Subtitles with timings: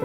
[0.00, 0.04] มน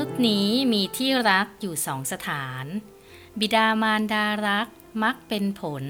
[0.00, 2.64] ุษย์นี้มีที่รักอยู่สองสถาน
[3.40, 4.68] บิดามารดารัก
[5.02, 5.84] มักเป็นผล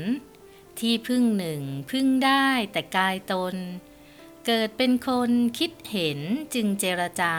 [0.78, 3.54] ที่พึ่งหนึ่งพึ่งได้แต่กายตน
[4.46, 6.20] เกิดเป็นคนคิดเห็น
[6.54, 7.36] จึงเจรจา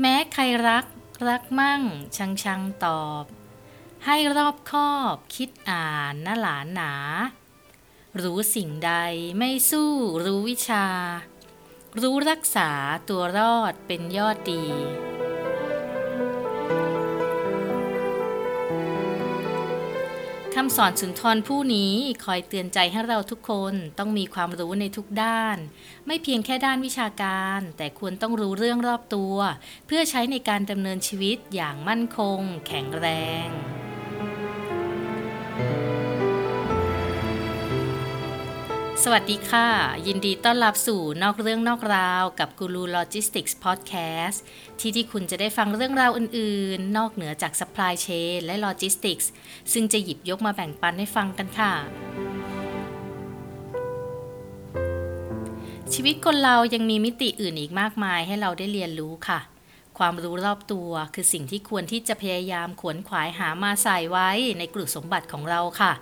[0.00, 0.86] แม้ใครรัก
[1.28, 1.82] รักมั่ง
[2.16, 3.24] ชังชังตอบ
[4.10, 6.92] ให้รอบคอบคิดอ่านนะหลานหนา
[8.22, 8.92] รู้สิ่งใด
[9.38, 9.92] ไม่สู้
[10.24, 10.86] รู้วิชา
[12.00, 12.70] รู้รักษา
[13.08, 14.64] ตัวรอดเป็นยอดดี
[20.54, 21.94] คำสอนสุนทรผู้นี้
[22.24, 25.56] คอยเตือนใจให้เราทุกคนต้องมีความรู้ในทุกด้าน
[26.06, 29.36] ไม่เพียงแค่ด้านวิชาการ แต่ควรต้องรู้เรื่องรอบตัว
[29.86, 33.08] เพื่อใช้ในการดำเนินชีวิตอย่างมั่นคง แข็งแร
[33.48, 33.50] ง
[39.08, 39.68] สวัสดีค่ะ
[40.06, 43.94] ยินดีต้อนรับสู่นอกเรื่องนอกราวกับกูรูโลจิสติกส์พอดแค
[44.26, 44.42] สต์
[44.78, 49.26] ที่ที่คุณจะได้ฟังเรื่องราวอื่นๆ นอกเหนือจาก supply chain และ logistics
[49.72, 51.72] ซึ่งจะหยิบยกมาแบ่งปันให้ฟังกันค่ะ
[55.92, 59.38] ชีวิตคนเรายังมีมิติอื่นอีกมากมายให้เราได้เรียนรู้ค่ะ
[59.98, 65.92] ความรู้รอบตัวคือสิ่งที่ควรที่จะพยายามขวนขวายหามาใส่ไว้ในกลุ่มสมบัติของเราค่ะ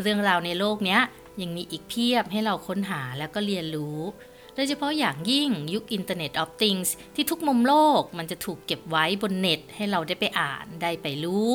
[0.00, 1.02] เรื่องราวในโลกเนี้ย
[1.40, 3.98] ยังมีอีกเพียบให้เราค้นหาแล้วก็เรียนรู้
[4.54, 11.50] โดยเฉพาะอย่างยิ่งยุค Internet of Things ที่ทุกมุมโลกมันจะถูกเก็บไว้บนเน็ต ให้เราได้ไปอ่านได้ไปรู้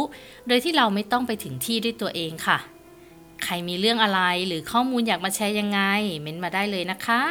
[0.48, 2.58] โดยที่เราไม่ต้องไปถึงที่ด้วยตัวเองค่ะ
[3.44, 5.82] ใครมีเรื่องอะไรหรือข้อมูลอยากมาแชร์ยังไง
[6.22, 7.22] เม้นมาได้เลยนะคะ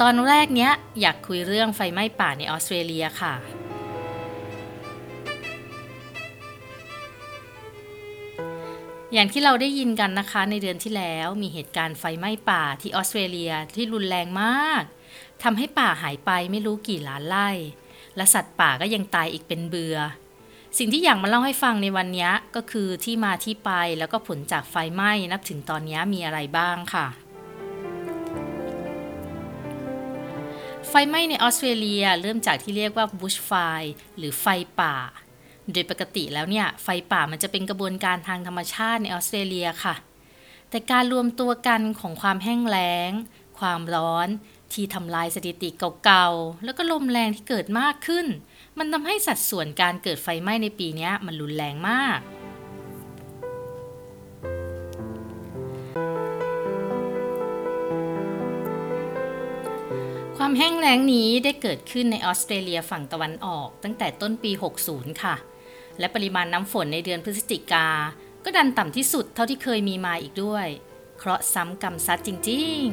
[0.00, 3.34] ตอนแรกเนี้ยอยากคุยเรื่องไฟไหม้ป่าในออสเตรเลียค่ะ
[9.18, 14.82] อย่างที่เราได้ยินกันนะคะในเดือนที่แล้วมีเหตุการณ์ไฟไหม้ป่าที่ออสเตรเลียที่รุนแรงมาก
[15.42, 17.50] ทำให้ป่าหายไปไม่รู้กี่ล้านไร่
[18.16, 19.96] และสัตว์ป่าก็ยังตายอีกเป็นเบือ
[20.78, 27.06] สิ่งที่อยากมาเล่าให้ฟังในวันนี้ก็คือที่มาที่ไปแล้วก็ผลจากไฟไหม้นับถึงตอนนี้มีอะไรบ้างค่ะ
[30.88, 34.46] ไฟไหม้ในออสเตรเลียเริ่มจากที่เรียกว่า bush fire หรือไฟ
[34.80, 34.96] ป่า
[35.72, 39.94] โดยปกติแล้วเนี่ยไฟป่ามันจะเป็นกระบวนการทางธรรมชาติในออสเตรเลียค่ะ
[40.70, 43.10] แต่การรวมตัวกันของความแห้งแล้ง
[43.58, 44.28] ความร้อน
[44.72, 45.68] ที่ทำลายสถิติ
[46.04, 48.26] เก่าๆ แล้วก็ลมแรงที่เกิดมากขึ้น
[48.78, 52.20] มันทำให้สัดส่วนการเกิดไฟไหม้ในปีนี้มันรุนแรงมาก
[60.36, 64.50] ความแห้งแล้งนี้ได้เกิดขึ้นในออสเตรเลียฝั่งตะวันออก ตั้งแต่ต้นปี
[64.88, 65.36] 60 ค่ะ
[65.98, 67.86] และปริมาณน้ำฝนในเดือนพฤศจิกา
[68.44, 70.66] ก็ดันต่ำที่สุดเท่าที่เคยมีมาอีกด้วย
[71.18, 72.90] เคราะห์ซ้ำกรรมซัดจริง ๆ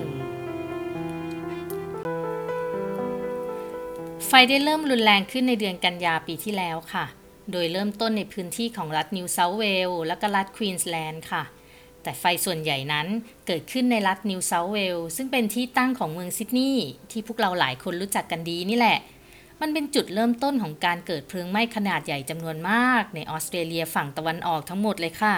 [4.28, 7.06] ไฟได้เริ่มรุนแรงขึ้นในเดือนกันยาปีที่แล้วค่ะ
[7.52, 11.44] โดยเริ่มต้นในพื้นที่ของรัฐนิวเซาท์เวลส์และก็รัฐควีนส์แลนด์ค่ะ
[12.04, 13.08] แต่ไฟส่วนใหญ่นั้น
[13.48, 18.98] เกิดขึ้นในรัฐนิวเซาท์เวลส์ซึ่งเป็นที่ตั้งของเมืองซิดนีย์ที่พวกเราหลายคนรู้จักกันดีนี่แหละ
[19.62, 25.36] มันเป็นจุดเริ่มต้นของการเกิดเพลิงไหม้ขนาดใหญ่จำนวนมาก ในออสเตรเลียฝั่งตะวันออกทั้งหมดเลยค่ะ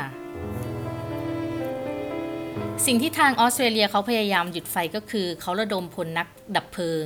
[2.85, 7.05] สิ่งที่ทางออสเตรเลียเขาพยายามหยุดไฟก็คือ เขาระดมพลนักดับเพลิง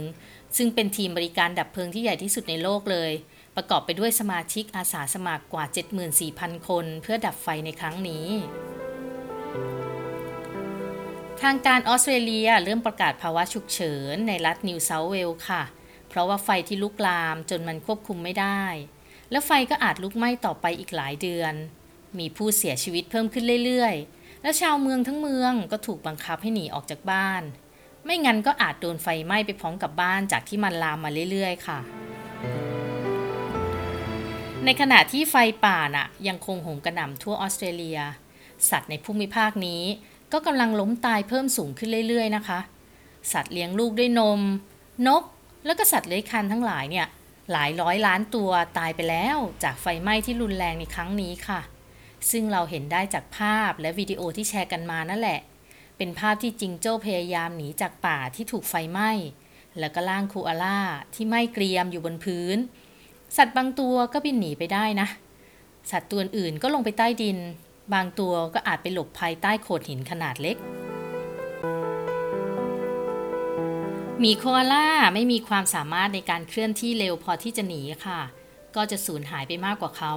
[0.58, 3.12] ซึ่งเป็นทีมบริการดับเพลิงที่ใหญ่ที่สุดในโลกเลย
[3.56, 5.66] ประกอบไปด้วยสมาชิกอาสาสมัครกว่า
[6.16, 8.28] 74,000 คน เพื่อดับไฟในครั้งนี้
[11.42, 15.64] ทางการออสเตรเลียเริ่มประกาศภาวะฉุกเฉินในรัฐนิวเซาท์เวลส์ค่ะ
[16.10, 18.64] เพราะว่าไฟที่ลุกลามจนมันควบคุมไม่ได้
[19.32, 21.54] และไฟก็อาจลุกไหม้ต่อไปอีกหลายเดือน
[22.20, 27.44] มีผู้เสียชีวิตเพิ่มขึ้นเรื่อยๆ และชาวเมืองทั้งเมืองก็ถูกบังคับให้หนีออกจากบ้าน
[28.06, 31.80] ไม่งั้นก็อาจโดนไฟไหม้ไปพร้อมกับบ้านจากที่มันลามมาเรื่อยๆ ค่ะ
[34.66, 35.36] ในขณะที่ไฟ
[35.66, 38.00] ป่าน่ะยังคงโหมกระหน่ำทั่วออสเตรเลีย
[38.70, 39.84] สัตว์ในภูมิภาคนี้
[40.34, 42.60] ก็กำลังล้มตายเพิ่มสูงขึ้นเรื่อยๆ นะคะ
[43.32, 44.42] สัตว์เลี้ยงลูกด้วยนม
[45.08, 45.24] นก
[45.66, 47.08] แล้วก็สัตว์เลื้อยคลานทั้งหลายเนี่ย
[47.52, 51.60] หลายร้อยล้านตัวตายไปแล้วจากไฟไหม้ที่รุนแรงในครั้งนี้ค่ะ
[52.32, 55.40] ซึ่งเราเห็นได้จากภาพและวิดีโอที่แชร์กันมานั่นแหละ
[55.98, 59.12] เป็นภาพที่จิงโจ้พยายามหนีจากป่าที่ถูกไฟไหม้
[59.80, 60.80] แล้วก็ล่างคูอาล่า
[61.14, 62.58] ที่ไหม้เกรียมอยู่บนพื้น
[63.38, 65.08] สัตว์บางตัวก็บินหนีไปได้นะ
[65.92, 67.38] สัตว์ตัวอื่นก็ลงไปใต้ดิน
[67.94, 70.58] บางตัวก็อาจไปหลบภายใต้โขดหินขนาดเล็ก
[74.26, 78.22] มีโคอาล่าไม่มีความสามารถในการเคลื่อนที่เร็วพอที่จะหนีค่ะ
[78.76, 80.14] ก็จะสูญหายไปมากกว่าเขา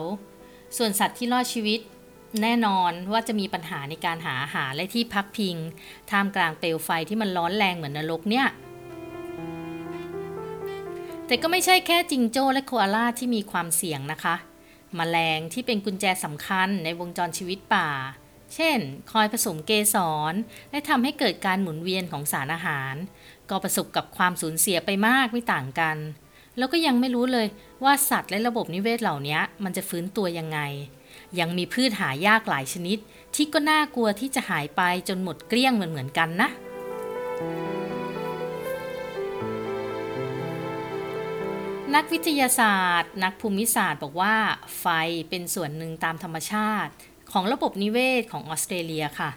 [0.77, 1.81] ส่วนสัตว์ที่รอดชีวิต
[2.43, 5.57] แน่นอนว่าจะมีปัญหาในการหาอาหารและที่พักพิง
[6.11, 8.47] ท่ามกลางเปลวไฟที่มันร้อนแรงเหมือนนรกเนี่ย
[11.27, 14.35] แต่ก็ไม่ใช่แค่จิงโจ้และโคอาลาที่มีความเสี่ยงนะคะ
[14.99, 17.89] มแมลงที่เป็นกุญแจสำคัญในวงจรชีวิตป่า
[18.55, 18.79] เช่น
[19.13, 19.97] คอยผสมเกส
[20.33, 20.35] ร
[20.71, 22.95] และทำให้เกิดการหมุนเวียนของสารอาหาร
[23.53, 25.97] ก็ประสบกับความสูญเสียไปมากไม่ต่างกัน
[26.59, 27.47] แล้วก็ยังไม่รู้เลย
[27.85, 30.61] ว่าสัตว์และระบบนิเวศเหล่านี้มันจะฟื้นตัวยังไง
[31.39, 32.99] ยังมีพืชหายากหลายชนิด
[33.35, 36.49] ที่ก็น่ากลัวที่จะหายไปจนหมดเกลี้ยงเหมือนเหมือนกันนะ
[41.95, 44.35] นักวิทยาศาสตร์ นักภูมิศาสตร์บอกว่า
[44.81, 44.87] ไฟ
[45.31, 46.93] เป็นส่วนหนึ่งตามธรรมชาติ
[47.33, 49.31] ของระบบนิเวศของออสเตรเลียค่ะ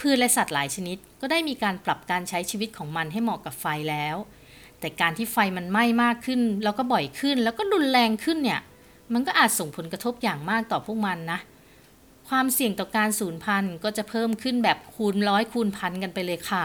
[0.00, 4.16] พืชและสัตว์หลายชนิดก็ได้มีการปรับการใช้ชีวิตของมันให้เหมาะกับไฟแล้ว
[4.80, 8.60] แต่การที่ไฟมันไหม้มากขึ้น แล้วก็บ่อยขึ้น แล้วก็รุนแรงขึ้นเนี่ย
[9.12, 11.38] มันก็อาจส่งผลกระทบอย่างมากต่อพวกมันนะ
[12.28, 16.64] ความเสี่ยงต่อการสูญพันธุ์ก็จะเพิ่มขึ้นแบบคูณร้อยคูณพันกันไปเลยค่ะ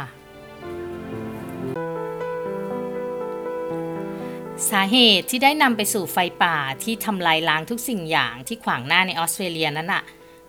[4.72, 10.04] สาเหตุที่ได้นำไปสู่ไฟป่าที่ทำลายล้างทุกสิ่งอย่างที่ขวางหน้าในออสเตรเลียนั้นอะ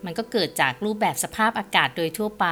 [0.05, 2.47] มันก็เกิดจากรูปแบบสภาพอากาศโดยทั่วไป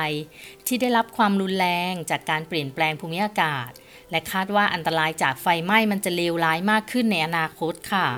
[0.66, 3.70] ที่ได้รับความรุนแรงจากการเปลี่ยนแปลงภูมิอากาศ
[4.10, 8.08] และคาดว่าอันตรายจากไฟไหม้มันจะเลวร้ายมากขึ้นในอนาคตค่ะ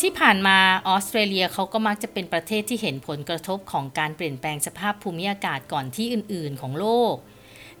[0.00, 0.58] ที่ผ่านมา
[0.88, 7.14] ออสเตรเลียเขาก็มักจะเป็นประเทศที่เห็นผลกระทบของการเปลี่ยนแปลงสภาพภูมิอากาศก่อนที่อื่น ๆ ของโลก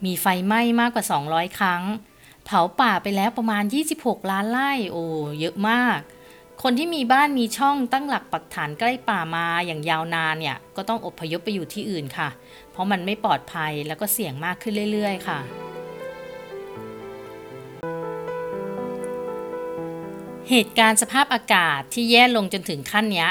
[0.04, 1.82] มีไฟไหม้มากกว่า 200 ครั้ง
[2.44, 3.64] เผาป่าไปแล้วประมาณ
[3.96, 5.04] 26 ล้านไร่โอ้
[5.40, 6.00] เยอะมาก
[6.62, 12.28] คนที่มีบ้านมีช่องตั้งหลักปักฐานใกล้ป่ามาอย่างยาวนานเนี่ย ก็ต้องอพยพไปอยู่ที่อื่นค่ะ
[12.72, 15.38] เพราะมันไม่ปลอดภัยแล้วก็เสี่ยงมากขึ้นเรื่อย ๆ ค่ะ
[20.50, 23.26] เหตุการณ์สภาพอากาศที่แย่ลงจนถึงขั้นนี้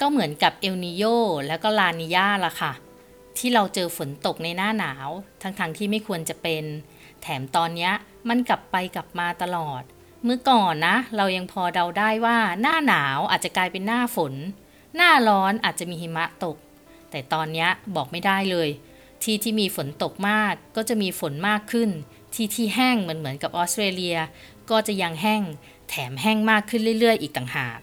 [0.00, 1.04] ก็เหมือนกับเอลนิโย
[1.48, 2.72] แล้วก็ลานิยาละค่ะ
[3.38, 5.08] ที่เราเจอฝนตกในหน้าหนาว
[5.42, 6.64] ทั้งๆทที่ไม่ควรจะเป็น
[7.22, 7.90] แถมตอนนี้
[8.28, 9.82] มันกลับไปกลับมาตลอด
[10.26, 14.34] เมื่อก่อนนะ เรายังพอเดาได้ว่าหน้าหนาวอาจจะกลายเป็นหน้าฝน
[14.96, 16.56] หน้าร้อนอาจจะมีหิมะตก
[17.10, 17.66] แต่ตอนนี้
[17.96, 18.68] บอกไม่ได้เลย
[19.22, 21.90] ที่ที่มีฝนตกมากก็จะมีฝนมากขึ้น
[22.34, 24.18] ที่ที่แห้งเหมือนเหมือนกับออสเตรเลีย
[24.70, 25.42] ก็จะยังแห้ง
[25.88, 27.78] แถมแห้งมากขึ้นเรื่อย ๆ อีกต่างหาก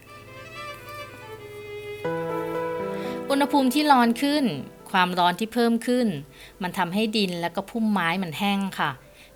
[3.30, 4.46] อุณหภูมิที่ร้อนขึ้น
[4.92, 6.08] ความร้อนที่เพิ่มขึ้น
[6.62, 8.92] มันทำให้ดินและก็พุ่มไม้มันแห้งค่ะ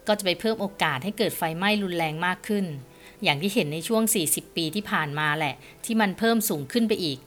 [0.07, 2.65] ก็จะไปเพิ่มโอกาสให้เกิดไฟไหม้รุนแรงมากขึ้น
[3.23, 7.17] อย่างที่เห็นในช่วง 40 ปีที่ผ่านมาแหละ ที่มันเพิ่มสูงขึ้นไปอีก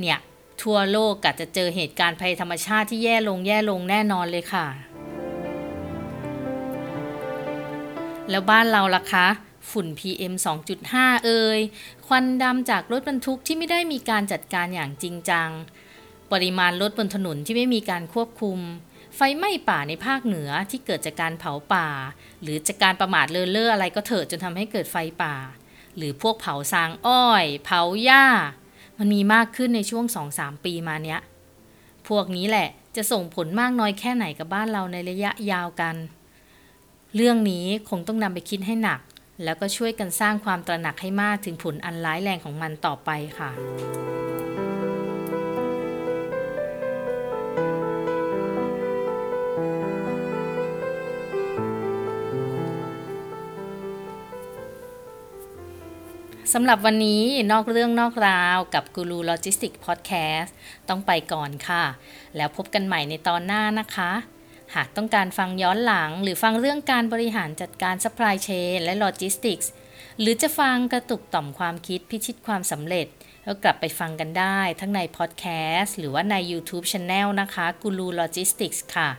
[0.00, 0.18] เนี่ย
[0.62, 4.66] ทั่วโลกกะจะเจอเหตุการณ์ภัยธรรมชาติที่แย่ลงแย่ลงแน่นอนเลยค่ะ
[8.30, 9.26] แล้วบ้านเราล่ะคะ
[9.70, 10.34] ฝุ่น PM
[10.80, 11.60] 2.5 เอ่ย
[12.06, 15.48] ควันดำจากรถบรรทุกที่ไม่ได้มีการจัดการอย่างจริงจัง
[16.32, 18.58] ปริมาณรถบนถนนที่ไม่มีการควบคุม
[19.16, 21.88] ไฟไหม้ป่าในภาคเหนือที่เกิดจากการเผาป่า
[22.42, 25.34] หรือจากการประมาทเลินเล่ออะไรก็เถอะจนทำให้เกิดไฟป่า
[25.96, 28.24] หรือพวกเผาซางอ้อย เผาหญ้า
[28.98, 30.04] มันมีมากขึ้นในช่วง
[30.36, 31.20] 2-3 ปีมาเนี้ย
[32.08, 35.96] พวกนี้แหละจะส่งผลมากน้อยแค่ไหนกับบ้านเราในระยะยาวกัน
[37.14, 39.00] เรื่องนี้คงต้องนำไปคิดให้หนัก
[39.44, 43.50] แล้วก็ช่วยกันสร้างความตระหนักให้มากถึงผลอันร้ายแรงของมันต่อไปค่ะ
[56.56, 60.54] สำหรับวันนี้นอกเรื่องนอกราวกับกูรูโลจิสติกพอดแคสต์
[60.88, 61.84] ต้องไปก่อนค่ะ
[62.36, 64.12] แล้วพบกันใหม่ในตอนหน้านะคะ
[64.74, 69.70] หากต้องการฟังย้อนหลัง หรือฟังเรื่องการบริหารจัดการซัพพลายเชนและโลจิสติกส์
[70.20, 73.06] หรือจะฟังกระตุกต่อมความคิดพิชิตความสำเร็จ
[73.46, 75.44] ก็กลับไปฟังกันได้ทั้งในพอดแค
[75.76, 79.10] สต์หรือว่าใน YouTube Channel นะคะกูรูโลจิสติกส์ค่ะ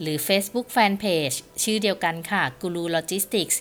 [0.00, 3.60] หรือ Facebook Fanpage ชื่อเดียวกันค่ะกูรูโลจิสติกส์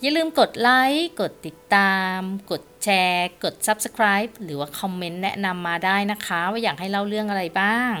[0.00, 2.18] อย่าลืมกดไลค์ กดติดตาม
[2.50, 7.94] กดแชร์ กด Subscribe หรือว่าคอมเมนต์แนะนำมาได้นะคะ ว่าอยากให้เล่าเรื่องอะไรบ้าง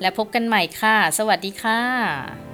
[0.00, 2.47] และพบกันใหม่ค่ะ สวัสดีค่ะ